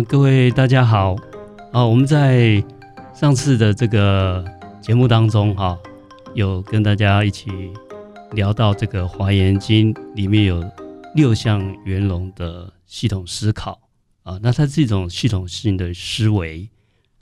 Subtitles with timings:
[0.00, 1.16] 各位大家好，
[1.72, 2.62] 啊，我们在
[3.12, 4.44] 上次的这个
[4.80, 5.76] 节目当中，哈，
[6.34, 7.50] 有跟大家一起
[8.32, 10.64] 聊到这个《华严经》里面有
[11.14, 13.80] 六项圆融的系统思考
[14.22, 16.68] 啊，那它是一种系统性的思维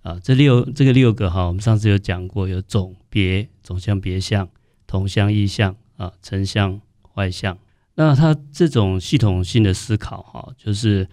[0.02, 4.48] 啊，这六这个六个哈，我们上次有讲过，有总别、总相、别相、
[4.86, 6.80] 同相、异相啊，成相、
[7.14, 7.56] 坏相。
[7.94, 11.08] 那它这种系统性的思考哈，就是。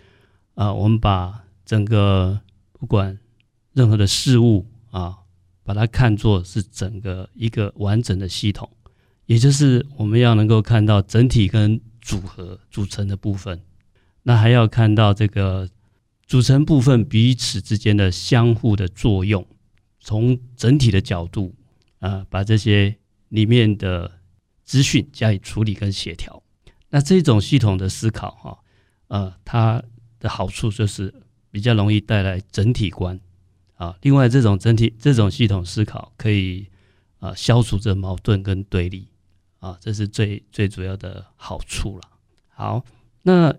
[0.58, 2.39] 啊，我们把整个
[2.71, 3.20] 不管
[3.73, 5.17] 任何的事物啊，
[5.66, 8.71] 把它看作是整个一个完整的系统，
[9.25, 13.61] 也就是我们要能够看到整体跟组合组成的部分，
[14.23, 15.70] 那还要看到这个
[16.25, 19.45] 组成部分彼此之间的相互的作用，
[19.99, 21.53] 从整体的角度
[21.99, 22.95] 啊，把这些
[23.28, 24.09] 里面的
[24.63, 26.41] 资讯加以处理跟协调。
[26.91, 28.58] 那这种系统的思考哈，
[29.09, 29.84] 呃，它。
[30.19, 31.13] 的好处就是
[31.52, 33.20] 比较容易带来整体观
[33.76, 33.98] 啊。
[34.02, 36.67] 另外，这种整体这种系统思考可以
[37.20, 39.08] 啊消除这矛盾跟对立
[39.59, 42.03] 啊，这是最最主要的好处了。
[42.50, 42.86] 好，
[43.23, 43.53] 那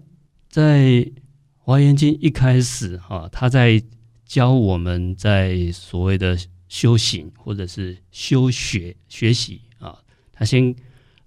[0.48, 0.80] 在
[1.58, 3.82] 《华严经》一开始哈，他在
[4.24, 9.98] 教我们在所谓的修行或者是修学学习啊，
[10.32, 10.74] 他先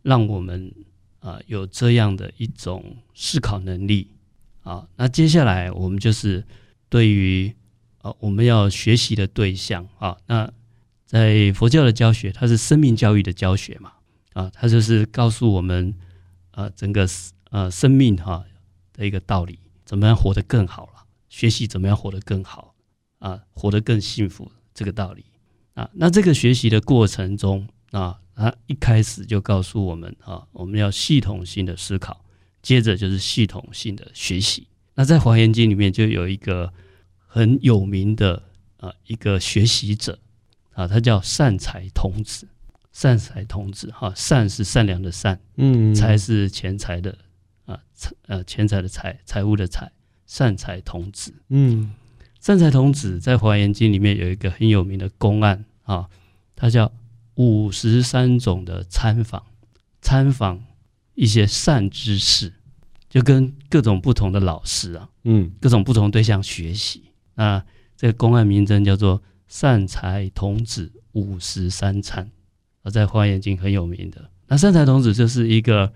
[0.02, 0.74] 让我们
[1.20, 4.08] 啊有这样的一种思考能力。
[4.64, 6.46] 啊，那接下来我们就是
[6.90, 7.56] 对于
[8.02, 10.52] 呃我们要学习的对象啊，那
[11.06, 13.94] 在佛教的教学，它是生命教育的教学嘛，
[14.34, 15.94] 啊，它就是告诉我们
[16.52, 17.08] 呃整个
[17.50, 18.46] 呃生命哈
[18.94, 22.76] 的一个道理，怎么样活得更好了，学习怎么样活得更好
[23.20, 25.26] 啊，活得更幸福这个道理
[25.74, 32.24] 啊，那这个学习的过程中啊，它一开始就告诉我们啊，我们要系统性的思考。
[32.62, 34.68] 接着就是系统性的学习。
[34.96, 36.72] 那在《华严经》里面就有一个
[37.28, 38.44] 很有名的
[38.78, 40.20] 啊一个学习者
[40.74, 42.48] 啊，他叫善财童子。
[42.92, 47.18] 善财童子哈，善是善良的善，嗯，财是钱财的
[47.64, 49.90] 啊，财呃钱财的财，财务的财。
[50.28, 51.94] 善财童子，嗯，
[52.40, 56.08] 善财童子在《华严经》里面有一个很有名的公案啊，
[56.56, 56.92] 他叫
[57.36, 59.44] 五十三种的参访，
[60.02, 60.64] 参访。
[61.22, 62.52] 一些善知识，
[63.08, 67.04] 就跟各种不同的老师啊，嗯，各种不同对象学习。
[67.36, 67.64] 那
[67.96, 72.28] 这个公案名称叫做“善财童子五十三参”，
[72.82, 74.32] 啊，在《华严经》很有名的。
[74.48, 75.94] 那善财童子就是一个，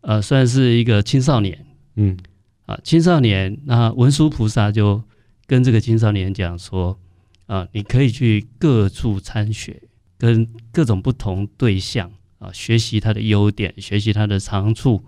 [0.00, 1.66] 呃，算是一个青少年，
[1.96, 2.16] 嗯，
[2.64, 3.60] 啊，青少年。
[3.66, 5.02] 那文殊菩萨就
[5.46, 6.98] 跟这个青少年讲说，
[7.44, 9.82] 啊，你可以去各处参学，
[10.16, 12.10] 跟各种不同对象。
[12.42, 15.04] 啊，学习他的优点，学习他的长处，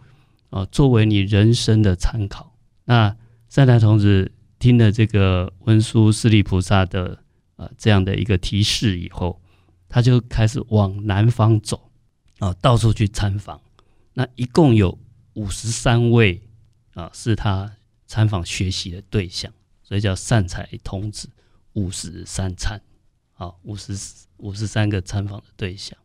[0.51, 2.57] 啊，作为你人生的参考。
[2.85, 3.17] 那
[3.49, 4.31] 善财童子
[4.61, 7.19] 听了这个文殊师利菩萨的
[7.57, 9.43] 啊这样的一个提示以后，
[9.89, 11.91] 他就开始往南方走，
[12.39, 13.61] 啊，到处去参访。
[14.13, 14.97] 那一共有
[15.33, 16.41] 五十三位
[16.93, 17.69] 啊，是他
[18.07, 19.53] 参访学习的对象，
[19.83, 21.29] 所以叫善财童子
[21.73, 22.81] 五十三参，
[23.35, 23.93] 啊，五十
[24.37, 25.99] 五十三个参访的对象。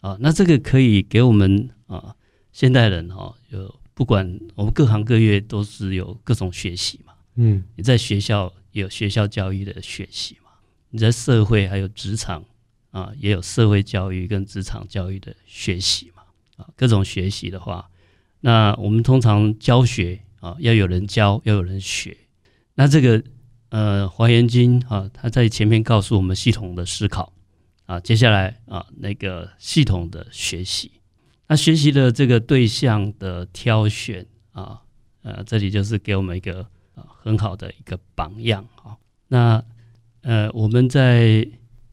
[0.00, 2.14] 啊，那这个可以给我们啊，
[2.52, 10.50] 现代人哈，有不管我们各行各业都是有各种学习嘛，嗯，你在学校有学校教育的学习嘛，
[10.88, 12.42] 你在社会还有职场
[12.90, 16.22] 啊，也有社会教育跟职场教育的学习嘛，
[16.56, 17.90] 啊，各种学习的话，
[18.40, 22.16] 那我们通常教学啊，要有人教，要有人学，
[22.74, 23.22] 那这个
[23.68, 27.32] 呃，《华严经》啊，它在前面告诉我们系统的思考。
[27.90, 30.92] 啊，接下来啊，那个系统的学习，
[31.48, 34.82] 那学习的这个对象的挑选啊，
[35.22, 36.62] 呃，这里就是给我们一个
[36.94, 38.96] 啊很好的一个榜样啊。
[39.26, 39.64] 那
[40.20, 41.44] 呃，我们在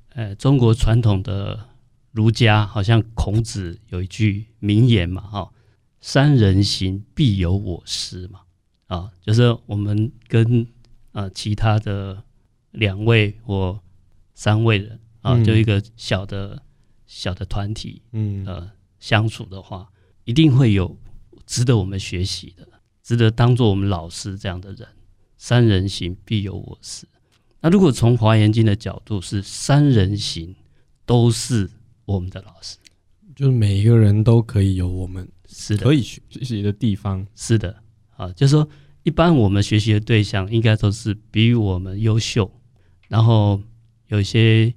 [0.10, 1.68] 呃中国传统的
[2.12, 5.52] 儒家，好像孔子有一句名言嘛，哈，
[6.00, 8.42] 三人行必有我师嘛，
[8.86, 10.68] 啊，就是我们跟
[11.12, 12.24] 啊其他的
[12.70, 13.80] 两位或
[14.36, 15.00] 三位人。
[15.28, 16.62] 啊，就一个小的、嗯、
[17.06, 19.90] 小的团体，嗯，呃，相处的话，
[20.24, 20.98] 一定会有
[21.46, 22.68] 值得我们学习的，
[23.04, 24.88] 值得当做我们老师这样的人。
[25.38, 27.08] 三人行，必有我师。
[27.62, 30.56] 那如果从《华严经》的角度，是三人行
[31.06, 31.70] 都是
[32.06, 32.78] 我们的老师，
[33.36, 37.26] 就是每一个人都可以有我们是的可以学习的地方。
[37.36, 37.84] 是的，
[38.16, 38.68] 啊，就是说，
[39.04, 42.52] 一般我们学习的对象应该都是比我们优秀，
[43.08, 43.62] 然后
[44.08, 44.74] 有些。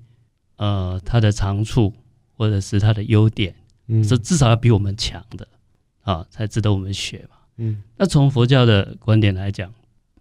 [0.61, 1.95] 呃，他的长处
[2.37, 3.55] 或者是他的优点，
[3.87, 5.49] 嗯，是至少要比我们强的
[6.03, 7.37] 啊，才值得我们学嘛。
[7.57, 9.73] 嗯，那从佛教的观点来讲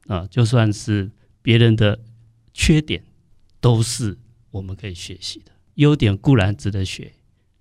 [0.07, 1.99] 啊，就算是别人的
[2.53, 3.03] 缺点
[3.59, 4.17] 都是
[4.49, 7.11] 我们可以学习的，优点固然值得学，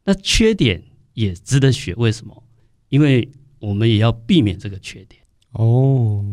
[0.04, 0.80] 那缺点
[1.14, 1.92] 也值得学。
[1.96, 2.44] 为什么？
[2.90, 3.28] 因为
[3.58, 5.20] 我们也要避免这个缺点。
[5.50, 6.24] 哦，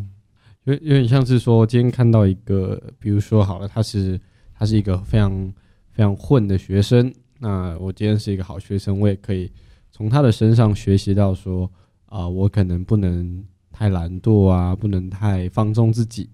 [0.65, 4.21] 有有点像是说，今天看到一个，比如说好了，他是
[4.53, 5.51] 他是一个非常
[5.95, 9.50] 非常混的学生，那我今天是一个好学生，我也可以
[9.92, 11.65] 从他的身上学习到说，
[12.07, 16.30] 啊、呃，我可能不能太懒惰啊，不能太放纵自己，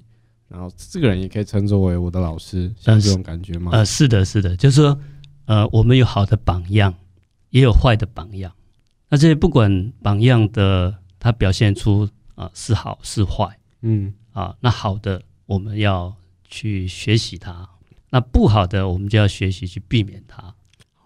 [0.48, 3.70] 然后这个人也可以称作为我的老师，像这种感觉吗？
[3.72, 5.00] 呃，呃，是的，是的，就是说，
[5.46, 6.92] 呃，我们有好的榜样，
[7.52, 8.52] 也有坏的榜样，
[9.10, 12.10] 那这些不管榜样的他表现出。
[12.34, 16.12] 啊，是好是坏，嗯，啊，那好的我们要
[16.46, 17.70] 去学习它，
[18.12, 20.54] 那不好的我们就要学习去避免它。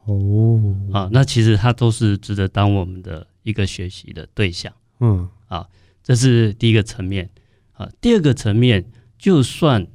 [0.03, 4.73] 哦，啊，那其实它都是值得当我们的一个学习的对象。
[4.99, 5.67] 嗯，啊，
[6.03, 7.29] 这是第一个层面。
[7.73, 8.85] 啊，第二个层面，
[9.17, 9.85] 就算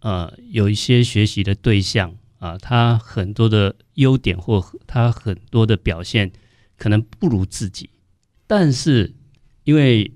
[0.00, 6.30] 呃有一些学习的对象啊，他很多的优点或他很多的表现
[6.76, 7.88] 可能不如自己，
[8.46, 9.14] 但是
[9.64, 10.12] 因为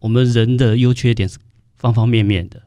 [0.00, 1.38] 我们人的优缺点是
[1.76, 2.62] 方方面面的，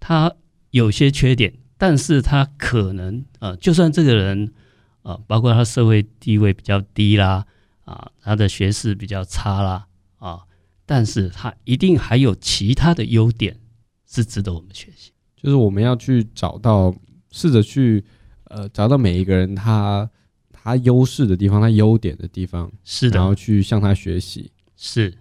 [0.00, 0.34] 他
[0.70, 1.54] 有些缺点，
[1.86, 4.54] 但是他可能啊、呃，就算这个人
[5.02, 7.44] 啊、呃，包括他社会地位比较低啦，
[7.84, 9.86] 啊，他的学识比较差啦，
[10.16, 10.44] 啊，
[10.86, 13.58] 但是他一定还有其他的优点
[14.06, 15.12] 是值得我们学习。
[15.36, 16.94] 就是我们要去找到，
[17.30, 18.02] 试着去
[18.44, 20.08] 呃，找到每一个人他
[20.50, 25.12] 他优势的地方，他优点的地方，是的，然后去向他学习，是。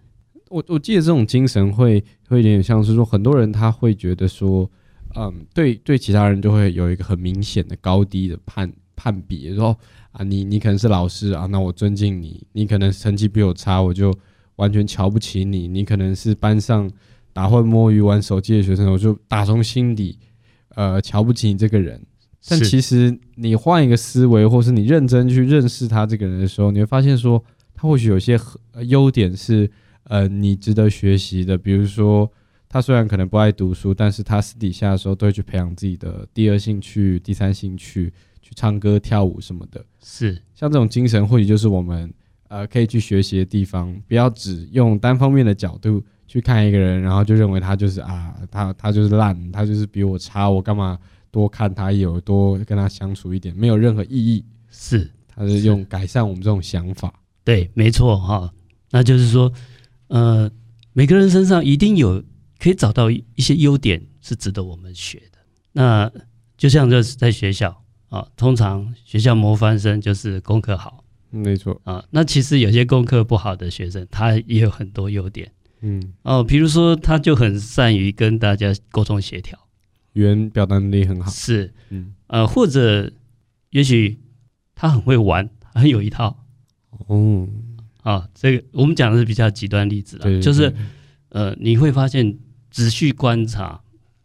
[0.48, 4.71] 我我记得这种精神会会有点像是说，很多人他会觉得说，
[5.15, 9.77] 嗯，对对，其他人就会有一个很明显的高低的判判别，说
[10.12, 14.13] 啊，你你可能是老师啊，那我尊敬你；你可能成绩比我差，我就
[14.56, 16.89] 完全瞧不起你；你可能是班上
[17.31, 20.18] 打混摸鱼玩手机的学生，我就打从心底
[20.75, 22.01] 呃瞧不起你这个人。
[22.48, 27.44] 但其实你换一个思维，或是你认真去认识他这个人的时候，你会发现说，
[27.74, 28.39] 他或许有些
[28.88, 29.69] 优点是。
[30.06, 32.30] 呃，你值得学习的，比如说，
[32.74, 38.12] 他虽然可能不爱读书，但是他私底下的时候都会去培养自己的第二兴趣、第三兴趣，
[38.42, 39.86] 去唱歌、跳舞什么的。
[40.04, 42.12] 是，像这种精神，或许就是我们
[42.48, 43.96] 呃可以去学习的地方。
[44.08, 50.98] 不要只用单方面的角度去看一个人，然后就认为他就是啊，他他就是烂，他就是比我差，我干嘛
[51.30, 54.44] 多看他一眼，多跟他相处一点，没有任何意义。
[54.72, 57.14] 是，他是用改善我们这种想法。
[57.44, 58.52] 对，没错哈，
[58.90, 59.54] 那就是说。
[60.08, 60.52] 呃，
[60.92, 62.24] 每个人身上一定有
[62.63, 65.39] 可以找到一些优点是值得我们学的。
[65.74, 66.10] 那
[66.56, 71.81] 就像这是在学校啊，通常学校模范生就是功课好，没错。
[71.83, 72.01] 啊。
[72.12, 75.51] 那其实有些功课不好的学生，他也有很多优点，
[75.81, 76.13] 嗯。
[76.21, 79.59] 哦，比如说他就很善于跟大家沟通协调，
[80.13, 82.13] 语言表达能力很好，是，嗯。
[82.27, 83.12] 呃，或者
[83.71, 84.18] 也许
[84.74, 86.45] 他很会玩，很有一套，
[87.07, 87.45] 哦。
[88.04, 90.74] 啊，这个我们讲的是比较极端例子了，就是，
[91.27, 92.38] 呃，你会发现
[92.74, 93.81] 仔细观察，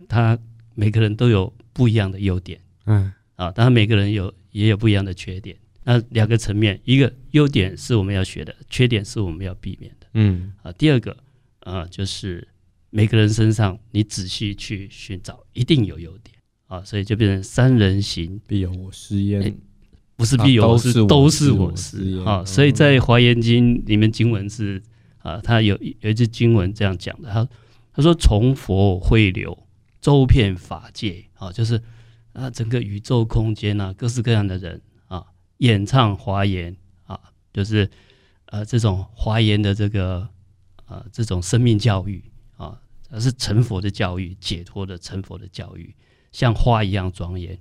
[0.08, 0.36] 他
[0.74, 5.54] 每个人都有不一样的优点，嗯，啊，当然每个人有也有不一样的缺点。
[5.84, 11.16] 那两个层面，一个优点是我们要学的，缺点是我们要避免的，嗯，啊，第二个，
[11.60, 12.48] 啊，就是
[12.90, 16.34] 每个人身上你仔细去寻找，一定有优点，
[16.66, 18.40] 啊，所以就变成三人行。
[18.48, 19.56] 必有我师焉。
[20.16, 22.18] 不是必有，是都是我师。
[22.26, 22.44] 啊！
[22.44, 24.82] 所以在《华严经》里面经文是
[25.18, 27.48] 啊，他有有一句经文这样讲的，他
[27.98, 29.66] 他说：“从佛汇流，
[30.00, 31.82] 周遍法界啊，就是
[32.32, 35.26] 啊，整个宇宙空间啊，各式各样的人啊，
[35.56, 37.18] 演唱华严啊，
[37.52, 37.90] 就是
[38.44, 40.28] 呃、啊，这种华严的这个
[40.86, 42.22] 呃，这种生命教育
[42.56, 45.92] 啊，而是成佛的教育，解脱的成佛的教育，
[46.30, 47.58] 像花一样庄严，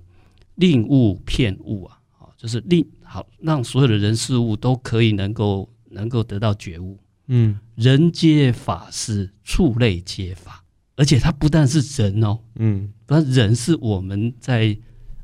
[0.54, 1.98] 令物遍物啊。”
[2.38, 6.96] 就是令好让所有的人事物都可以能够能够得到觉悟，
[7.28, 10.64] 嗯，人皆法师，畜类皆法，
[10.96, 14.76] 而且它不但是人哦，嗯，不但人是我们在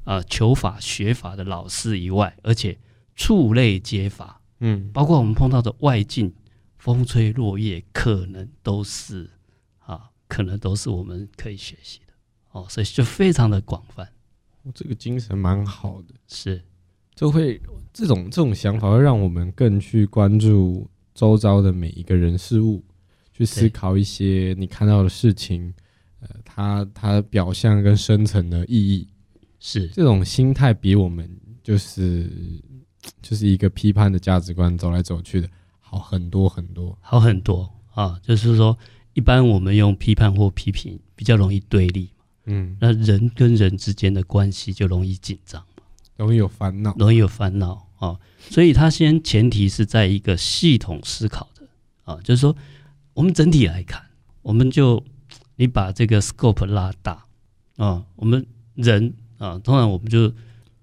[0.05, 2.79] 啊、呃、求法学法的老师以外，而且
[3.17, 6.35] 畜类皆法，嗯，包括我们碰到的外境，
[6.77, 9.31] 风吹落叶，可能都是
[9.79, 12.13] 啊，可能都是我们可以学习的。
[12.53, 14.07] 哦，所以就非常的广泛，
[14.75, 16.63] 这个精神蛮好的，是。
[17.15, 17.61] 就会
[17.93, 22.83] 这种这种想法会让我们更去关注周遭的每一个人事物，
[23.33, 25.73] 去思考一些你看到的事情，
[26.21, 29.09] 呃，它它表象跟深层的意义，
[29.61, 29.89] 是。
[29.89, 31.31] 这种心态比我们
[31.63, 32.31] 就是
[33.23, 37.71] 就是一个批判的价值观走来走去的好很多很多，好很多。
[37.95, 38.19] 啊！
[38.21, 38.77] 就是说，
[39.13, 42.11] 一般我们用批判或批评比较容易对立，
[42.47, 45.65] 嗯，那人跟人之间的关系就容易紧张，
[46.17, 48.21] 容易有烦恼，容易有烦恼啊。
[48.51, 51.67] 所以他先前提是在一个系统思考的
[52.05, 52.55] 啊，就是说
[53.15, 54.03] 我们整体来看，
[54.43, 55.03] 我们就
[55.57, 57.25] 你把这个 scope 拉大
[57.77, 60.31] 啊，我们人啊，通常我们就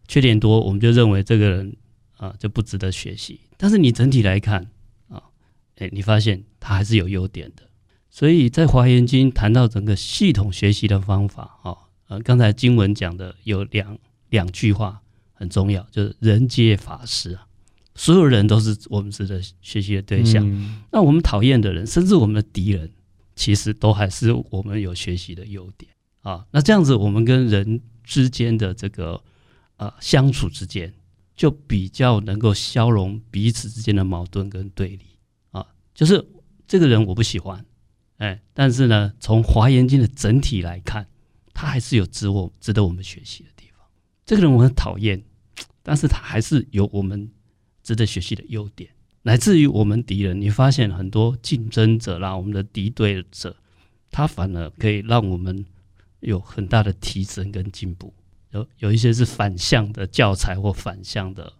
[0.07, 1.75] 缺点多，我们就认为这个人
[2.17, 3.39] 啊就不值得学习。
[3.57, 4.67] 但是你整体来看
[5.07, 5.21] 啊，
[5.77, 7.63] 哎，你发现他还是有优点的。
[8.09, 13.97] 所以在《华严经》谈到整个系统学习的方法，哈，呃，刚才经文讲的有两
[14.29, 15.01] 两句话
[15.41, 17.47] 很重要，就是人皆法师啊，
[17.95, 20.47] 所有人都是我们值得学习的对象。
[20.47, 22.91] 嗯、那我们讨厌的人，甚至我们的敌人，
[23.35, 26.45] 其实都还是我们有学习的优点啊。
[26.51, 29.19] 那这样子，我们跟人之间的这个
[29.77, 30.93] 呃相处之间，
[31.35, 35.17] 就比较能够消融彼此之间的矛盾跟对立
[35.49, 35.65] 啊。
[35.95, 36.23] 就是
[36.67, 37.65] 这个人我不喜欢。
[38.17, 41.07] 哎，但是呢，从《华严经》的整体来看，
[41.51, 43.83] 他还是有值我值得我们学习的地方。
[44.23, 45.23] 这个人我很讨厌，
[45.83, 47.29] 但是他还是有我们
[47.83, 48.89] 值得学习的优点。
[49.23, 53.55] 乃至于我们敌人，你发现很多竞争者啦，我们的敌对者，
[54.09, 55.63] 他反而可以让我们
[56.21, 58.13] 有很大的提升跟进步。
[58.49, 61.53] 有有一些是反向的教材或反向的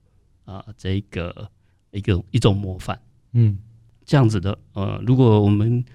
[0.43, 1.49] 啊，这个
[1.91, 2.99] 一个一种模范。
[3.33, 3.57] 嗯，
[4.03, 5.85] 这样子的呃，如果我们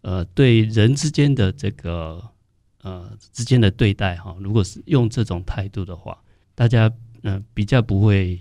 [0.00, 2.22] 呃，对人之间的这个
[2.82, 6.20] 呃之间的对待哈，如果是用这种态度的话，
[6.54, 6.92] 大家
[7.22, 8.40] 嗯、比较不会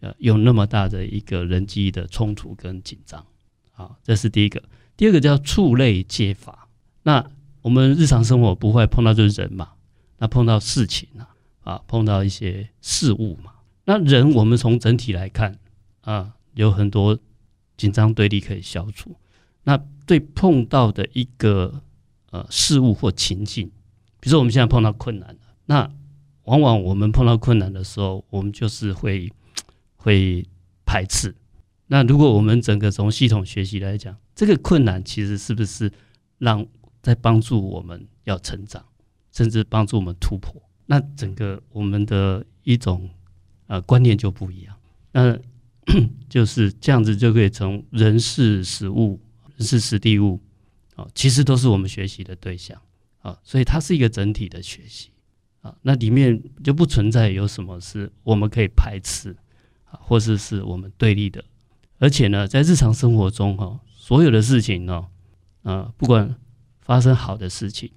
[0.00, 3.24] 呃有那么大的一个人际的冲突跟紧张。
[3.72, 4.62] 好，这是第一个。
[4.96, 6.68] 第二个叫触类皆法。
[7.02, 7.24] 那
[7.62, 9.70] 我们日常生活不会碰到就是人嘛，
[10.18, 11.28] 那碰到事情啊
[11.62, 13.52] 啊，碰到一些事物嘛。
[13.84, 15.58] 那人我们从整体来看
[16.02, 17.18] 啊，有很多
[17.76, 19.16] 紧张对立可以消除。
[19.64, 21.82] 那对碰到的一个
[22.30, 23.66] 呃事物或情境，
[24.20, 25.90] 比如说我们现在碰到困难了，那
[26.44, 29.30] 往往我们碰到困难的时候，我们就是会
[29.96, 30.46] 会
[30.84, 31.34] 排斥。
[31.86, 35.90] 那如果我们整个从系统学习来讲，这个困难其实是不是
[36.38, 36.66] 让
[37.02, 38.84] 在帮助我们要成长，
[39.30, 40.62] 甚至帮助我们突破？
[40.86, 43.08] 那整个我们的一种
[43.66, 44.76] 呃观念就不一样。
[45.12, 45.38] 那
[46.28, 49.20] 就是这样子就可以从人事时务。
[49.58, 50.40] 是实地物，
[50.96, 52.76] 啊，其实都是我们学习的对象，
[53.20, 55.10] 啊，所以它是一个整体的学习，
[55.62, 59.34] 啊，那里面就不存在有什么是我们可以排斥，
[59.86, 61.42] 啊，或是，是我们对立的，
[61.98, 65.06] 而且呢，在日常生活中，哈，所有的事情呢，
[65.62, 66.36] 啊，不管
[66.80, 67.90] 发生好的事情、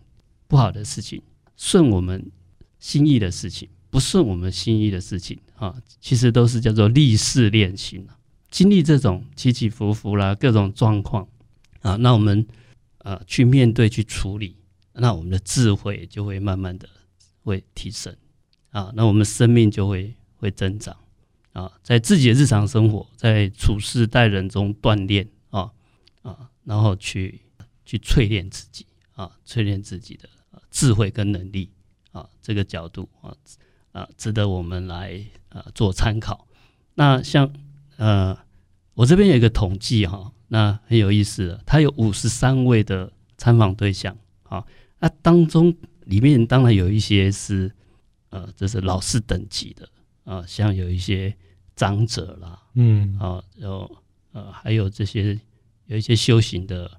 [0.48, 1.22] 不好的事情，
[1.57, 2.31] 顺我们
[2.79, 8.07] 心意的事情，不顺我们心意的事情，啊，其实都是叫做历事练心，
[8.50, 11.27] 经历这种起起伏伏啦，各种状况。
[11.81, 12.43] 啊，那我们
[12.98, 14.55] 呃去面对去处理，
[14.93, 16.89] 那我们的智慧就会慢慢的
[17.45, 18.13] 会提升
[18.71, 20.97] 啊，那我们生命就会会增长
[21.53, 25.71] 啊，在自己的日常生活，在处事待人中锻炼啊
[26.23, 27.41] 啊，然后去
[27.85, 30.27] 去淬炼自己啊，淬炼自己的
[30.69, 31.71] 智慧跟能力
[32.11, 33.33] 啊，这个角度啊
[33.91, 36.47] 啊，值得我们来啊做参考。
[36.95, 37.53] 那像
[37.97, 38.37] 呃，
[38.93, 40.31] 我这边有一个统计哈。
[40.47, 44.63] 那很有意思的，他有五十三位的参访对象啊，
[44.99, 45.75] 那当中
[46.05, 47.71] 里面当然有一些是
[48.29, 49.89] 呃，这是老师等级的
[50.24, 51.35] 啊，像有一些
[51.75, 53.89] 长者啦，嗯，啊，然后
[54.31, 55.39] 呃，还有这些
[55.85, 56.89] 有一些修行的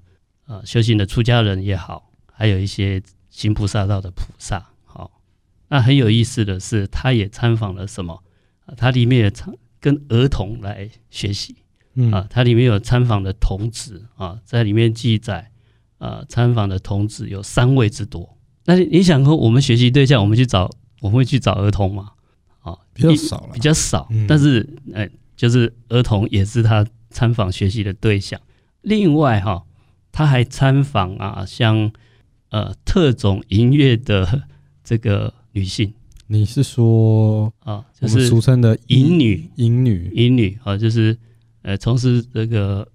[0.45, 5.21] 啊，修行的出家人也好，还有一些行菩萨道的菩萨，好，
[5.69, 8.23] 那很有意思的是，他也参访了什么？
[8.67, 11.57] 啊他里面也参跟儿童来学习。
[11.99, 15.51] 嗯啊，它里面有参访的童子啊，在里面记载
[15.97, 18.36] 啊，参访的童子有三位之多。
[18.67, 20.71] 那你想说，我们学习对象，我们去找，
[21.01, 22.11] 我们会去找儿童嘛？
[22.61, 24.07] 啊，比较少了，比较少。
[24.11, 28.39] 嗯、但是，哎、欸，就是儿童也是他参访学习的对象。
[28.83, 29.65] 另外，哈，
[30.13, 31.91] 他还参访啊，像
[32.51, 34.43] 呃特种营业的
[34.85, 35.95] 这个女性。
[36.27, 41.17] 你是说啊，就是俗称的淫女，淫女，淫女啊，就是。
[41.63, 42.87] 呃，从事这个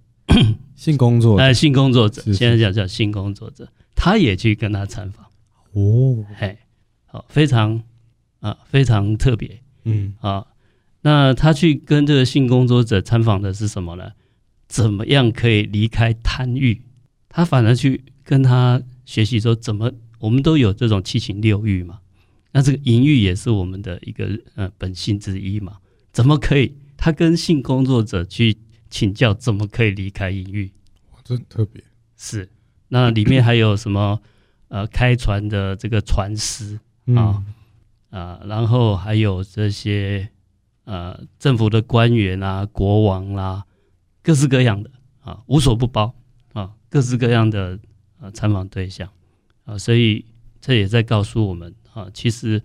[0.77, 5.25] 性工作，呃，性工作者，现在讲叫性工作者，他也去跟他参访，
[5.73, 6.57] 哦，嘿，
[7.05, 7.81] 好，非常
[8.41, 10.45] 啊，非常特别，嗯啊，
[11.01, 14.11] 那他去跟这个性工作者参访的是什么呢？
[14.67, 16.81] 怎么样可以离开贪欲？
[17.29, 21.99] 他反而去跟他学习说，怎么我们都有这种七情六欲嘛？
[22.51, 25.77] 那这个淫欲也是我们的一个呃本性之一嘛？
[26.11, 26.75] 怎么可以？
[26.97, 28.57] 他跟性工作者去
[28.89, 30.71] 请教，怎么可以离开淫欲？
[31.11, 31.81] 哇，真特别。
[32.17, 32.49] 是，
[32.89, 34.21] 那里面还有什么？
[34.71, 36.79] 呃开船的这个船师
[37.13, 37.43] 啊
[38.09, 40.29] 啊，然后还有这些
[40.85, 43.65] 呃政府的官员啊、国王啦、啊，
[44.23, 46.15] 各式各样的啊，无所不包
[46.53, 47.77] 啊，各式各样的
[48.21, 49.09] 呃参访对象
[49.65, 50.25] 啊，所以
[50.61, 52.63] 这也在告诉我们啊，其实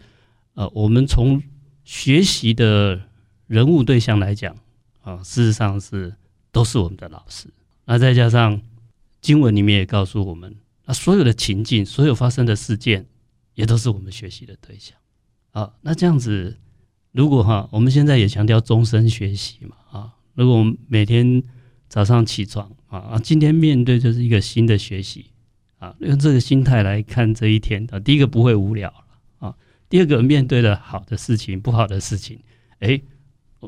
[0.55, 1.43] 呃我们从
[1.83, 3.01] 学习的
[3.49, 4.57] 人物对象来讲
[5.03, 6.15] 啊，事实上是
[6.53, 7.49] 都是我们的老师。
[7.85, 8.61] 那再加上
[9.21, 13.07] 经文里面也告诉我们，啊，所有的情境，所有发生的事件，
[13.55, 14.97] 也都是我们学习的对象。
[15.51, 16.57] 啊，那这样子，
[17.13, 21.43] 如果哈，我们现在也强调终身学习嘛，啊，如果我们每天
[21.89, 25.27] 早上起床啊，啊，今天面对就是一个新的学习，
[25.79, 29.55] 啊，用这个心态来看这一天啊，第一个不会无聊了啊，
[29.89, 32.39] 第二个面对了好的事情、不好的事情，
[32.81, 33.01] 哎，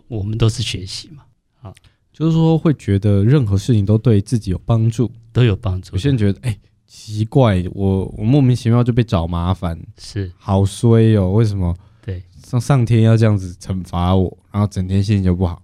[0.08, 1.24] 我们都是学习嘛，
[1.60, 1.74] 啊。
[2.10, 5.92] 就是说，会觉得任何事情都对自己有帮助，都有帮助。
[5.92, 10.32] 有些人觉得，哎、欸，奇怪，我我莫名其妙就被找麻烦，是。
[10.38, 11.76] 好衰哦，为什么？
[12.00, 15.62] 对，上上天要这样子惩罚我，然后整天心情就不好。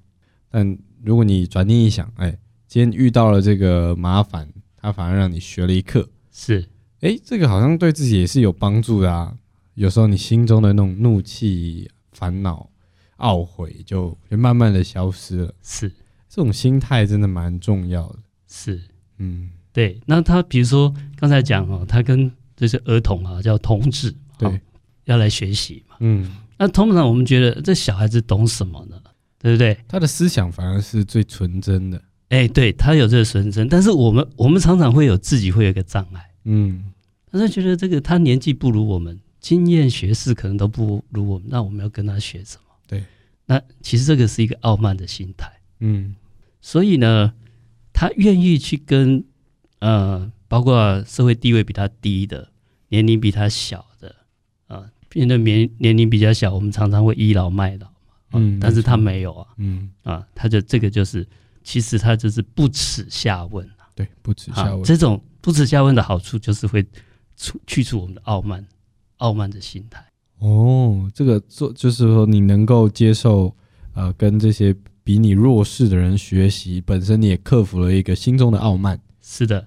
[0.50, 2.38] 但如果你转念一想，哎、欸，
[2.68, 6.60] 今天遇到了这个麻烦，他反而让你学了一课，是，
[7.00, 9.34] 哎、欸，这个好像对自己也是有帮助的啊。
[9.72, 12.68] 有时候你心中的那种怒气、烦恼、
[13.16, 15.90] 懊悔就，就慢慢的消失了，是。
[16.28, 18.82] 这种心态真的蛮重要的，是，
[19.18, 20.00] 嗯，对。
[20.06, 24.58] 那他比如说刚才讲哦，他跟这些儿童啊叫童子，对，
[25.04, 26.34] 要来学习嘛，嗯。
[26.56, 28.96] 那通常我们觉得这小孩子懂什么呢？
[29.40, 29.76] 对不对？
[29.86, 32.00] 他的思想反而是最纯真的，
[32.30, 36.84] 哎，对他有这个纯真，但是我们我们常常会有自己会有一个障碍，嗯。
[37.30, 42.62] 他就觉得这个他年纪不如我们，经验学识可能都不如我们，那我们要跟他学什么？
[42.86, 43.02] 对。
[43.44, 45.50] 那其实这个是一个傲慢的心态，
[45.80, 46.14] 嗯。
[46.60, 47.34] 所以呢，
[47.92, 49.24] 他愿意去跟
[49.84, 52.48] 呃，包括社会地位比他低的、
[52.88, 54.08] 年龄比他小的
[54.66, 58.14] 啊、呃，变得年年龄比较小，我们常常会倚老卖老嘛。
[58.32, 59.46] 嗯，但是他没有啊。
[59.58, 61.26] 嗯啊，他就这个就是，
[61.62, 63.84] 其实他就是不耻下问啊。
[63.94, 64.82] 对，不耻下问。
[64.82, 66.82] 这种不耻下问的好处就是会
[67.36, 68.66] 除去除我们的傲慢、
[69.18, 70.02] 傲慢的心态。
[70.38, 73.54] 哦，这个做就是说你能够接受
[73.92, 74.74] 呃，跟这些。
[75.06, 78.98] 比你弱势的人学习，本身你也克服了一个心中的傲慢。
[79.20, 79.66] 是的，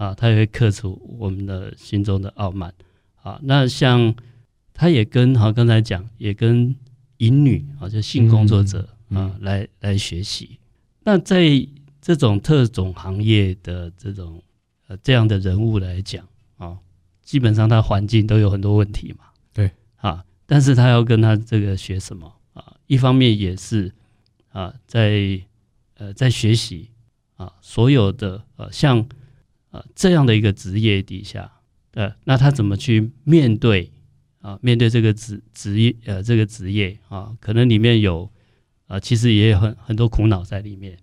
[0.00, 2.72] 啊，他也会克除我们的心中的傲慢。
[3.22, 4.14] 啊，那像
[4.72, 6.74] 他也跟好刚才讲，也跟
[7.18, 10.58] 淫女啊，就性工作者、嗯、啊来来学习。
[11.04, 11.44] 那在
[12.00, 14.42] 这种特种行业的这种
[14.88, 16.78] 呃这样的人物来讲啊，
[17.22, 19.26] 基本上他环境都有很多问题嘛。
[19.52, 22.74] 对，啊，但是他要跟他这个学什么啊？
[22.86, 23.92] 一方面也是。
[24.52, 25.40] 啊，在
[25.94, 26.90] 呃，在学习
[27.36, 29.06] 啊，所有的呃，像
[29.70, 31.50] 啊这样的一个职业底下，
[31.94, 33.90] 呃，那他怎么去面对
[34.40, 34.58] 啊？
[34.62, 38.30] 面对这个职职业呃，这个职业啊，可能里面有
[38.86, 40.98] 啊，其实也有很很多苦恼在里面。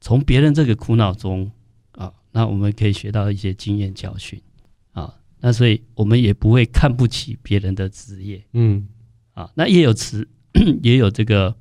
[0.00, 1.50] 从别人这个苦恼中
[1.92, 4.40] 啊，那我们可以学到一些经验教训
[4.92, 5.14] 啊。
[5.40, 8.88] 那所以我们也不会看不起别人的职业，嗯，
[9.32, 10.28] 啊，那也有词，
[10.82, 11.56] 也有这个。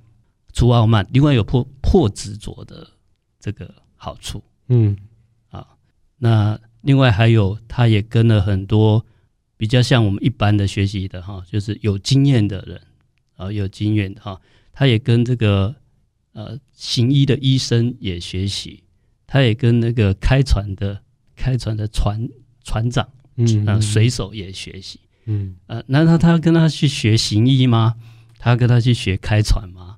[0.52, 2.86] 除傲慢，另外有破破执着的
[3.40, 4.98] 这个好处，嗯，啊，
[6.20, 9.06] 那另外还有，他也跟了很多
[9.58, 12.82] 比较像我们一般的学习的哈，就是有经验的人
[13.36, 14.40] 啊，有经验的哈，
[14.72, 15.76] 他也跟这个
[16.34, 18.84] 呃行医的医生也学习，
[19.26, 21.02] 他也跟那个开船的
[21.36, 22.30] 开船的船
[22.64, 27.96] 船长，嗯，啊，水手也学习，嗯，呃，难道他跟他去学行医吗？
[28.38, 29.98] 他跟他去学开船吗？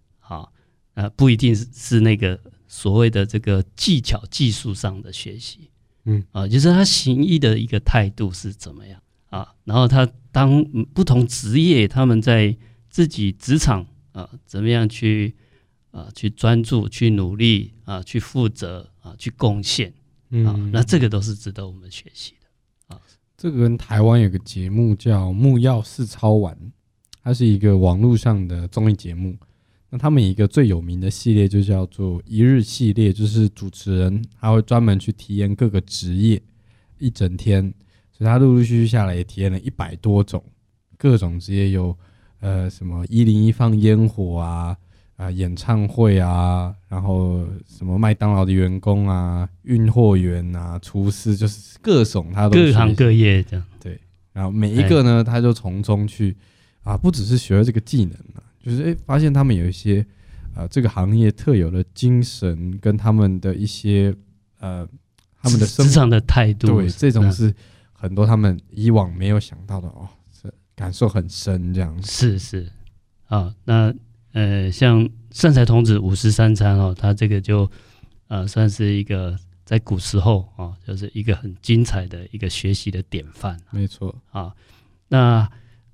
[0.94, 5.71] 呃，不一定是是那个所谓的这个技巧技术上的学习，
[6.06, 9.54] 嗯啊，就是他行医的一个态度是怎么样啊？
[9.64, 12.56] 然后他当不同职业他们在
[12.90, 15.36] 自己职场啊，怎么样去
[15.92, 19.94] 啊去专注、去努力啊、去负责啊、去贡献
[20.46, 20.58] 啊？
[20.72, 23.02] 那这个都是值得我们学习的啊。
[23.38, 26.56] 这个跟台湾有个节目叫《木曜四超玩》，
[27.24, 29.36] 它是一个网络上的综艺节目。
[29.94, 36.42] 那他们一个最有名的系列就叫做一日系列，就是主持人他会专门去体验各个职业
[36.98, 37.62] 一整天，
[38.10, 40.42] 所以他陆陆续续下来也体验了一百多种
[40.98, 41.94] 各种职业，有
[42.40, 44.78] 呃什么一零一放烟火啊
[45.18, 54.00] 啊、呃、演唱会啊，然后什么麦当劳的员工啊、运货员啊、厨师，就是各种他都各行各业这样对，
[54.32, 56.38] 然后每一个呢，他就从中去
[56.84, 58.44] 啊，不只是学了这个技能啊。
[58.62, 60.06] 就是诶，发现他们有一些，
[60.56, 64.16] 呃，这个行业特有的精神跟他们的一些，
[64.60, 64.88] 呃，
[65.42, 67.54] 他们的生职场的态度，对，这种是
[67.92, 72.02] 很多他们以往没有想到的哦，是感受很深这样。
[72.04, 72.70] 是是，
[73.28, 73.94] 啊，那
[74.34, 77.70] 呃，像善财童子五十三餐哦，他这个就
[78.28, 83.60] 呃算是一个在古时候啊，就是一个很精彩的一个学习的典范。
[83.72, 84.54] 没错啊，
[85.08, 85.50] 那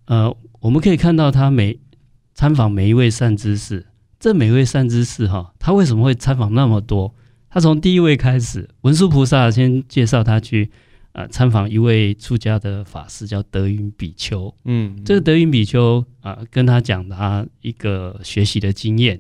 [0.06, 1.80] 呃，我们可以看到他每
[2.38, 3.88] 参访每一位善知识，
[4.20, 7.16] 这每一位善知识哈，他为什么会参访那么多？
[7.50, 10.70] 他从第一位开始，文殊菩萨先介绍他去。
[11.14, 14.54] 啊，参访一位出家的法师叫德云比丘。
[14.66, 19.20] 嗯，这个德云比丘啊，跟他讲他一个学习的经验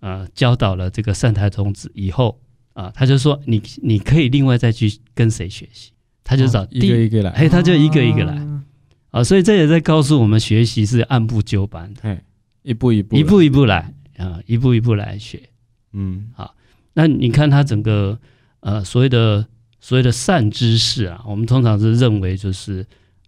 [0.00, 2.40] 啊，教导了这个善财童子以后
[2.72, 5.92] 啊，他就说你你可以另外再去跟谁学习，
[6.24, 8.34] 他就找、哦、一个一个来，哎，他就一个一个来。
[8.34, 8.64] 啊，
[9.12, 12.18] 啊，所以这也在告诉我们学习是按部就班的，
[12.66, 15.48] 一步一步一步一步来啊，一步一步来学。
[15.92, 16.54] 嗯，好，
[16.92, 18.18] 那你看他整个
[18.60, 19.46] 呃所谓的。
[19.78, 22.84] 所谓的善知识啊，我们通常是认为就是，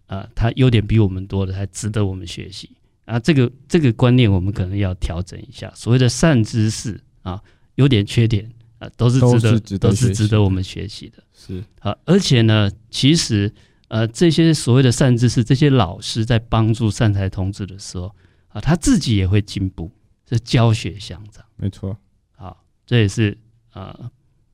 [0.07, 2.69] 呃，他优点比我们多的，才值得我们学习
[3.05, 3.17] 啊。
[3.21, 5.71] 这个这个观念我们可能要调整一下。
[5.77, 7.41] 所谓的善知识啊，
[7.77, 11.23] 优点缺点啊，都是值得都是值得我们学习的。
[11.33, 13.53] 是啊，而且呢，其实
[13.87, 18.13] 呃，这些所谓的善知识，这些老师在帮助善财童子的时候
[18.49, 19.91] 啊，他自己也会进步，
[20.29, 21.45] 是教学相长。
[21.57, 21.97] 没错，
[22.37, 23.37] 好，这也是
[23.73, 24.11] 呃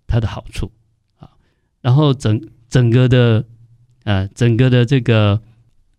[0.06, 0.70] 他的好处
[1.18, 1.30] 啊。
[1.80, 3.44] 然后整整个的，
[4.04, 5.40] 呃，整个的这个，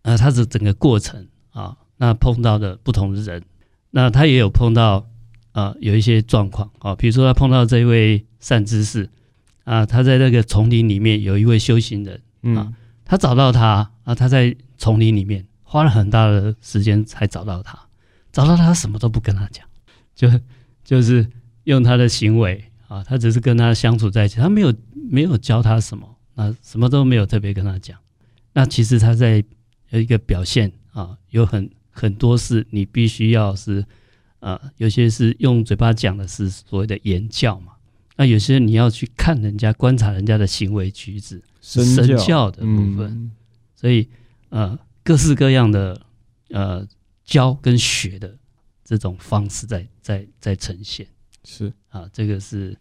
[0.02, 3.42] 呃，他的整个过程啊，那碰到的不同的人，
[3.90, 5.08] 那他也有碰到，
[5.52, 9.08] 啊、呃，有一些状况啊，比如说他碰到这一位善知识，
[9.64, 12.20] 啊，他在那个丛林里面有一位修行人，
[12.56, 12.72] 啊，
[13.04, 17.85] 他找到他，啊，他在丛林里面花了很大的时间才找到他，
[18.36, 19.66] 找到他什么都不跟他讲，
[20.14, 20.28] 就
[20.84, 21.26] 就是
[21.64, 22.62] 用他的行为。
[22.86, 24.72] 啊，他只是跟他相处在一起，他没有
[25.10, 27.98] 没有教他什么，啊，什么都没有特别跟他讲。
[28.52, 29.42] 那其实他在
[29.88, 33.82] 有一个表现啊，有很很多事你必须要是，
[34.40, 37.72] 啊，有些是用嘴巴讲的是所谓的言教嘛，
[38.16, 43.06] 那有些你要去看人家观察人家的行为举止，身教的部分。
[43.06, 43.32] 嗯、
[43.74, 44.08] 所以
[44.50, 46.00] 呃，各式各样的
[46.50, 46.86] 呃
[47.26, 48.38] 教跟学的
[48.82, 51.06] 这种方式在在在呈现。
[51.44, 52.76] 是啊，这个是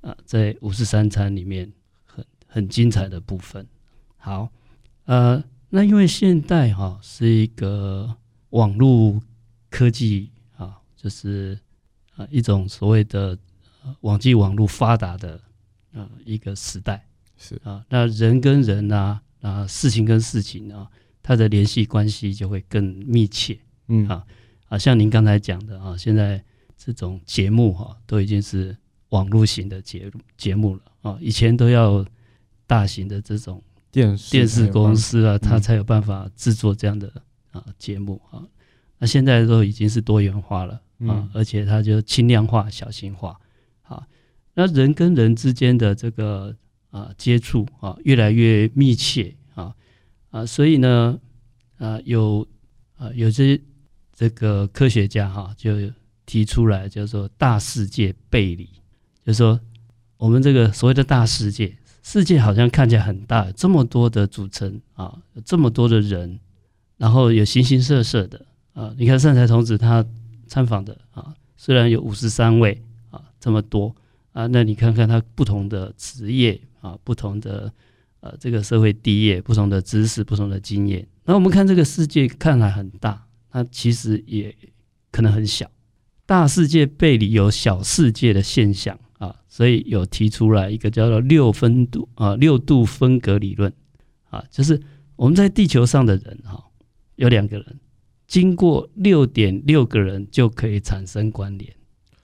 [0.00, 1.70] 啊，在五十三餐里面
[2.04, 3.66] 很很精彩的部分。
[4.16, 4.50] 好，
[5.04, 8.16] 呃，那因为现代哈、啊、是一个
[8.50, 9.20] 网络
[9.68, 11.58] 科技啊，就是
[12.16, 13.38] 啊一种所谓的
[14.00, 15.40] 网际网络发达的
[15.92, 17.04] 啊一个时代。
[17.36, 20.90] 是啊，那人跟人啊啊，事情跟事情啊，
[21.22, 23.56] 它的联系关系就会更密切。
[23.88, 24.24] 嗯啊
[24.68, 26.42] 啊，像您刚才讲的啊，现在。
[26.80, 28.74] 这种节目哈、啊，都已经是
[29.08, 31.18] 网络型的节节目了啊！
[31.20, 32.06] 以前都要
[32.68, 37.12] 大型的这种电视电视公司啊，它才有办法制作这样的
[37.50, 38.46] 啊节目啊。
[38.96, 43.36] 那现在都已经是多元化了啊，而且它就轻量化、小型化
[43.82, 44.06] 啊。
[44.54, 46.54] 那人跟人之间的这个
[46.90, 49.74] 啊接触啊，越来越密切啊
[50.30, 51.18] 啊，所以呢
[51.78, 52.46] 啊有
[52.96, 53.60] 啊有些
[54.18, 55.70] 这个科学家哈、就。
[56.28, 58.68] 提出来叫做大世界背离，
[59.24, 59.58] 就是说
[60.18, 66.38] 我们这个所谓的大世界，世界好像看起来很大，这么多的组成啊，这么多的人，
[66.98, 68.94] 然后有形形色色的啊。
[68.98, 70.04] 你看善财童子他
[70.46, 72.78] 参访的啊，虽然有五十三位
[73.08, 73.96] 啊，这么多
[74.32, 77.72] 啊，那你看看他不同的职业啊，不同的
[78.20, 81.08] 呃这个社会地位，不同的知识，不同的经验。
[81.24, 84.56] 那我们看这个世界看来很大，那其实也
[85.10, 85.70] 可能很小。
[86.26, 93.72] 大世界背离有小世界的现象啊，所以有提出来一个叫做六分度啊六度分隔理论
[94.28, 94.78] 啊，就是
[95.16, 96.62] 我们在地球上的人哈，
[97.16, 97.80] 有两个人，
[98.26, 101.74] 经过六点六个人就可以产生关联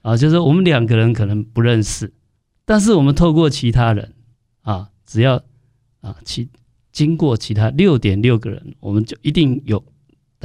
[0.03, 2.13] 啊，就是我们两个人可能不认识，
[2.63, 4.13] 但是我们透过其他人
[4.61, 5.43] 啊，只要
[6.01, 6.47] 啊其
[6.91, 9.83] 经过其他六点六个人，我们就一定有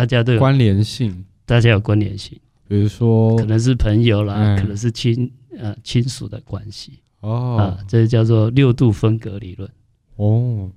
[0.01, 2.41] 大家都有关联性，大家有关联性。
[2.67, 7.01] 比如说，可能是朋友啦，嗯、可能是亲呃亲属的关系。
[7.21, 9.71] 哦，啊，这叫做六度分隔理论。
[10.17, 10.71] 哦，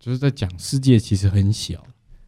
[0.00, 1.86] 就是在讲世界其实很小，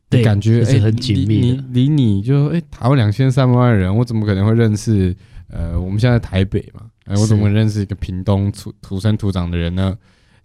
[0.09, 5.17] 对，感觉是很紧密的，离你，你就哎，台湾两千三百万人，我怎么可能会认识？
[5.49, 9.99] 呃，我们现在台北嘛，哎，我怎么会认识一个屏东土土生土长的人呢？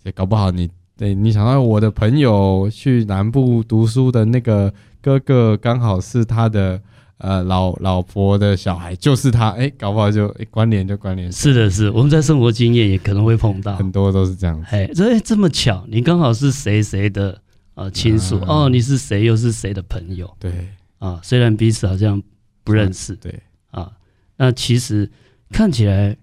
[0.04, 6.82] 也搞不好你对你想到我的朋友去南部读书的那个哥哥，刚好是他的。
[7.24, 11.32] 呃，老老婆的小孩就是他，哎，搞不好就哎关联就关联。
[11.32, 14.66] 是的，是我们在生活经验也可能会碰到，很多都是这样子。
[14.72, 17.40] 哎，这这么巧，你刚好是谁谁的
[17.76, 20.36] 啊亲属哦，你是谁又是谁的朋友？
[20.40, 20.52] 对
[20.98, 22.20] 啊，虽然彼此好像
[22.64, 23.92] 不认识，对啊，
[24.36, 25.08] 那其实
[25.52, 26.18] 看起来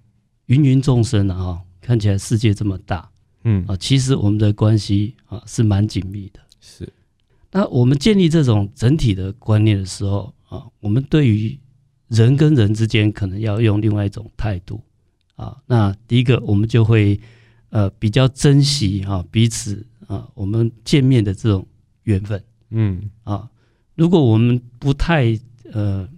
[0.46, 3.08] 芸芸众生啊，看起来世界这么大，
[3.44, 6.40] 嗯啊，其实我们的关系啊是蛮紧密的。
[6.60, 6.92] 是，
[7.50, 11.58] 那我们建立这种整体的观念的时候啊，我们对于
[12.08, 14.82] 人跟人之间可能要用另外一种态度
[15.36, 15.56] 啊。
[15.66, 17.18] 那第一个，我们就会
[17.70, 21.66] 呃比较珍惜哈彼此啊，我们见面的这种
[22.04, 23.48] 缘分，嗯啊，
[23.94, 25.38] 如果我们不太
[25.72, 26.08] 呃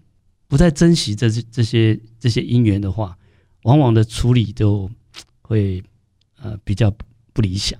[0.48, 3.16] 不太珍惜这些这些这些因缘的话，
[3.62, 4.90] 往往的处理就
[5.42, 5.82] 会
[6.40, 6.92] 呃比较
[7.32, 7.78] 不理想，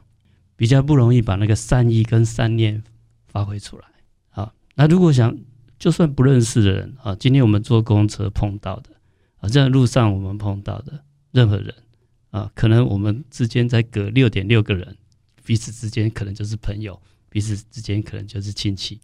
[0.57, 2.83] 比较不容易把那个善意跟善念
[3.31, 3.85] 发挥出来
[4.31, 4.53] 啊。
[4.75, 5.37] 那如果想
[5.79, 8.90] 就算不认识的人啊，今天我们坐公车碰到的
[9.38, 11.75] 啊，这样路上我们碰到的任何人
[12.31, 14.97] 啊，可能我们之间在隔六点六个人，
[15.45, 19.01] 彼此之间可能就是朋友，彼此之间可能就是亲戚。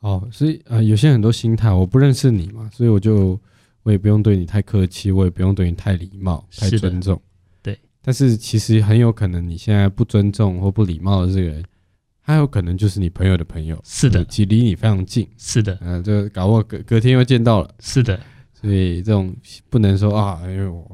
[0.00, 3.38] 哦，所以呃，有些很多心态，我不认识你嘛，所以我就
[3.82, 7.20] 我也不用对你太客气，我也不用对你太礼貌、太尊重。
[7.62, 11.64] 对，但是其实很有可能你现在不尊重或不礼貌的这个人。
[12.26, 18.18] 他有可能就是你朋友的朋友，是的，其实离你非常近，是的，嗯、呃，就搞不好隔隔天又见到了，是的，
[18.52, 19.32] 所以这种
[19.70, 20.84] 不能说啊，因为我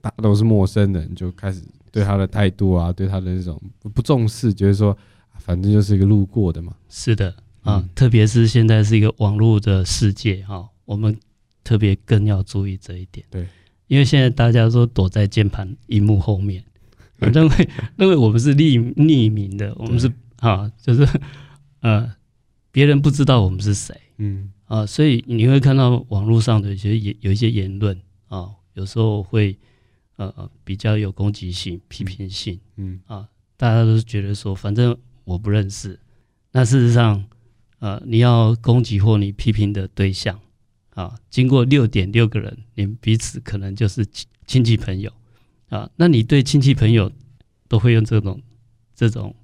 [0.00, 3.60] 大家都是陌生人，就开始对他的态度啊，对他的那种
[3.92, 4.96] 不重视，觉得说
[5.40, 7.34] 反正就是一个路过的嘛，是的。
[7.62, 11.18] 啊，嗯、特别是现在是一个网络的世界哈，我们
[11.64, 13.44] 特别更要注意这一点，对，
[13.88, 16.62] 因为现在大家都躲在键盘荧幕后面，
[17.18, 20.08] 认为认为我们是匿匿名的，我们是。
[20.46, 21.04] 啊，就是，
[21.80, 22.14] 呃，
[22.70, 29.58] 别人不知道我们是谁，嗯，啊，所以你会看到网络上的一些言，有一些言论啊，有时候会，
[30.14, 35.98] 呃，比较有攻击性、批评性，嗯，啊，大家都觉得说，反正我不认识，
[36.52, 37.24] 那事实上，
[37.80, 40.38] 呃，你要攻击或你批评的对象，
[40.94, 45.12] 啊，经过六点六个人，你们彼此可能就是亲亲戚朋友，
[45.70, 47.10] 啊，那你对亲戚朋友
[47.66, 48.40] 都会用这种
[48.94, 49.34] 这种。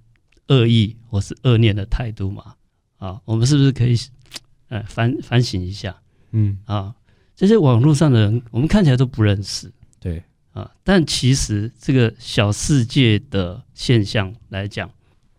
[0.53, 2.55] 恶意或是恶念的态度嘛？
[2.99, 3.97] 啊，我们是不是可以，
[4.69, 5.99] 呃，反反省一下？
[6.33, 6.95] 嗯啊，
[7.35, 14.91] 这些网络上的人，我们看起来都不认识，对啊，但其实这个小世界的现象来讲，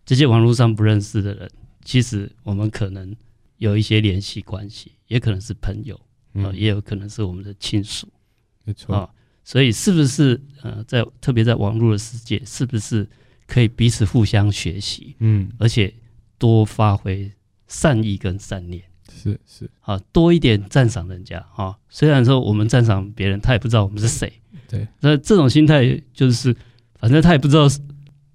[0.04, 1.50] 这些网络上不认识的人，
[1.84, 3.14] 其实我们可能
[3.58, 5.94] 有一些联系关系，也可能是朋友
[6.34, 8.08] 啊，也有可能是我们的亲属，
[8.64, 9.08] 没错啊，
[9.44, 13.08] 所以是不是呃，在特别在网络的世界，是不是？
[13.46, 15.92] 可以彼此互相学习，嗯，而且
[16.38, 17.30] 多发挥
[17.66, 21.76] 善意跟善念，是是，好多一点赞赏人家哈。
[21.88, 24.32] 虽然说我们赞赏别人，他也不知道我们是谁，
[24.68, 24.86] 对。
[25.00, 26.54] 那这种心态就是，
[26.98, 27.68] 反正他也不知道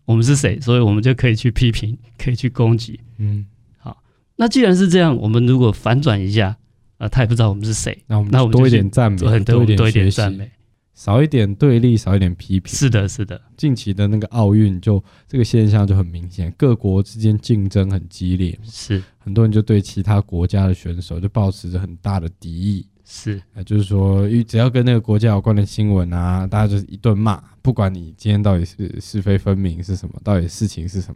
[0.05, 3.45] 我们是谁，所以我们就可以去批评， 可以去攻击，嗯。
[3.77, 4.01] 好，
[4.35, 6.57] 那既然是这样，我们如果反转一下，
[6.97, 10.49] 啊，他也不知道我们是谁，那我们那我们多一点赞美，多一点多一点赞美。
[10.99, 12.75] 少一点对立，少一点批评。
[12.75, 13.41] 是的，是的。
[13.55, 18.59] 近期的那个奥运，就这个现象就很明显，各国之间竞争很激烈。
[18.63, 22.85] 是，很多人就对其他国家的选手就抱持着很大的敌意。
[23.05, 31.15] 是，啊，就是说，只要跟那个国家有关的新闻啊，大家就是一顿骂，不管你今天到底是是非分明是什么，到底事情是什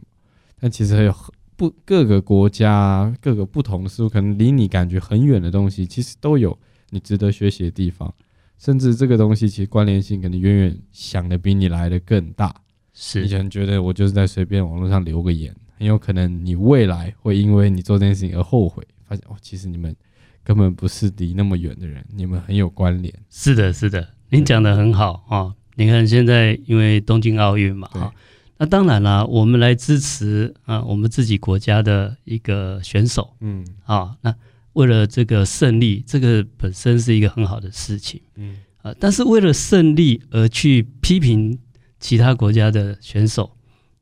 [0.58, 1.14] 但其实还有
[1.56, 8.10] 不各个国家各个不同的事物，可能离你感觉很远的东西，其实都有你值得学习的地方。
[8.58, 12.54] 甚至这个东西其实关联性可能远远想的比你来的更大。
[12.92, 19.94] 是，你可能觉得我就是在随便网络上留个言，很有可能你未来会因为你做这件事情而后悔，发现哦，其实你们
[20.42, 23.12] 根本不是离那么远的人，你们很有关联。
[23.28, 25.54] 是的，是的，您讲的很好啊、哦。
[25.74, 28.12] 你看现在因为东京奥运嘛，啊，
[28.58, 34.34] 那当然了，我们来支持啊，我们自己国家的一个选手，嗯，啊，那。
[34.74, 38.58] 为了这个胜利，这个本身是一个很好的事情，嗯。
[38.82, 41.58] 啊，但是为了胜利而去批评
[41.98, 43.56] 其他国家的选手，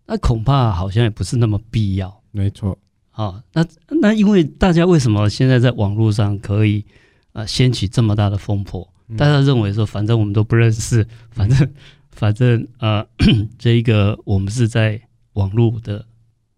[0.06, 2.20] 那恐怕好像也不是那么必要。
[2.32, 2.76] 没错，
[3.12, 3.64] 啊，那
[4.00, 6.84] 那因为大家为什么现在在网络上可以
[7.32, 8.92] 啊掀起这么大的风波？
[9.16, 11.72] 大家认为说，反正我们都不认识，反正
[12.10, 13.06] 反正啊，
[13.56, 15.00] 这一个我们是在
[15.34, 16.04] 网络的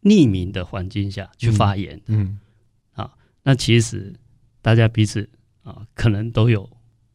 [0.03, 2.00] 匿名的环境下去发言。
[2.07, 2.38] 嗯
[3.44, 4.12] 那其实
[4.61, 5.28] 大家彼此
[5.62, 6.68] 啊，可能都有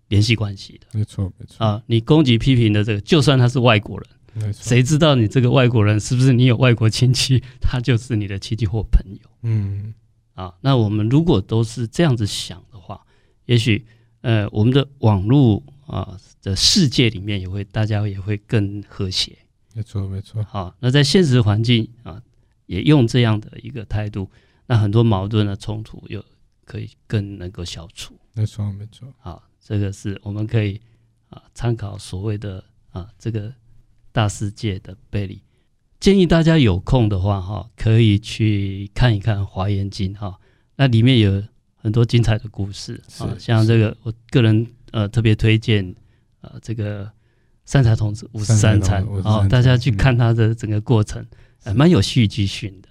[0.07, 0.87] 联系关系的。
[0.93, 9.29] 没错，没错啊，你攻击批评的这个，就算他是外国人，谁知道你这个外国人是不是你有外国亲戚，他就是你的亲戚或朋友？
[9.41, 9.93] 嗯，
[10.35, 13.03] 啊，那我们如果都是这样子想的话，
[13.45, 13.85] 也许
[14.21, 19.35] 呃，我们的网络啊的世界里面也会大家也会更和谐。
[19.73, 20.43] 没错，没错。
[20.43, 22.21] 好，那在现实环境啊。
[22.69, 24.29] 也用这样的一个态度，
[24.69, 26.23] 那很多矛盾的冲突又
[26.63, 28.15] 可以更能够消除。
[28.33, 29.11] 没错，没错。
[29.17, 30.79] 好，这个是我们可以
[31.29, 33.51] 啊参考所谓的啊这个
[34.11, 35.41] 大世界的背离。
[35.99, 40.39] 建议大家有空的话哈，可以去看一看《华严经》哈，
[40.75, 41.43] 那里面有
[41.75, 45.95] 很多精彩的故事啊，像这个我个人呃特别推荐
[46.41, 47.11] 呃这个
[47.65, 51.25] 三才童子五十三参啊，大家去看他的整个过程，
[51.63, 52.88] 呃、蛮有戏剧性的啊，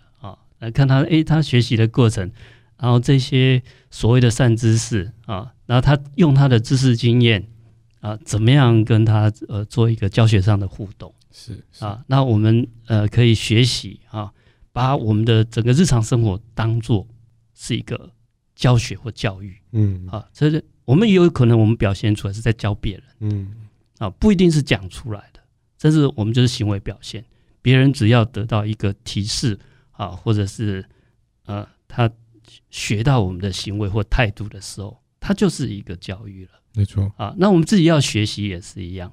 [0.59, 2.31] 来看他诶他学习的过程，
[2.79, 7.47] 然后这些所谓的善知识啊，然后他用他的知识经验
[8.01, 11.13] 啊，怎么样跟他呃做一个教学上的互动。
[11.31, 11.85] 是，是。
[11.85, 14.33] 啊，那我们呃可以学习啊，
[14.73, 17.07] 把我们的整个日常生活当做
[17.55, 18.11] 是一个
[18.55, 23.55] 教学或教育，嗯，啊，这是我们也有可能我们表现出来是在教别人，嗯，
[23.99, 25.41] 啊，不一定是讲出来的，
[25.77, 27.25] 这是我们就是行为表现，
[27.61, 29.59] 别人只要得到一个提示
[29.99, 30.85] 啊，或者是
[31.45, 32.11] 呃他
[32.71, 39.13] 学到我们的行为或态度的时候，他就是一个教育了，没错，啊，那我们自己要学习也是一样。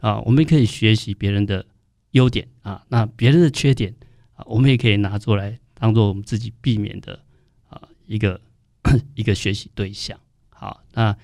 [0.00, 1.64] 啊，我们可以学习别人的
[2.10, 3.94] 优点啊，那别人的缺点
[4.34, 7.20] 啊，我们也可以拿出来当做我们自己避免的
[7.68, 8.40] 啊一个
[9.14, 10.18] 一个学习对象。
[10.50, 11.16] 好，那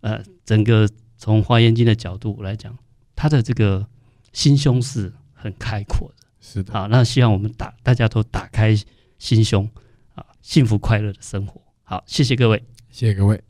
[0.00, 2.76] 呃，整个从华严经的角度来讲，
[3.14, 3.88] 他的这个
[4.34, 6.25] 心胸是很开阔的。
[6.48, 6.72] 是的。
[6.72, 8.72] 好，那希望我们打大家都打开
[9.18, 9.68] 心胸
[10.14, 11.60] 啊，幸福快乐的生活。
[11.82, 13.42] 好，谢谢各位，谢谢各位。